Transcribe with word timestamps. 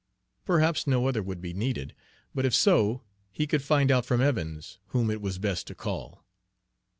Perhaps 0.45 0.87
no 0.87 1.05
other 1.07 1.21
would 1.21 1.41
be 1.41 1.53
needed, 1.53 1.93
but 2.33 2.43
if 2.43 2.55
so, 2.55 3.03
he 3.31 3.45
could 3.45 3.61
find 3.61 3.91
out 3.91 4.03
from 4.03 4.19
Evans 4.19 4.79
whom 4.87 5.11
it 5.11 5.21
was 5.21 5.37
best 5.37 5.67
to 5.67 5.75
call. 5.75 6.25